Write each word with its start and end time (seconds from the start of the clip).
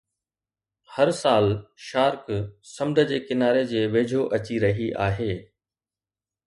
هر 0.93 1.09
سال 1.23 1.45
شارڪ 1.89 2.23
سمنڊ 2.75 3.03
جي 3.13 3.21
ڪناري 3.27 3.63
جي 3.75 3.85
ويجهو 3.97 4.27
اچي 4.39 4.61
رهي 4.67 4.93
آهي 5.09 5.31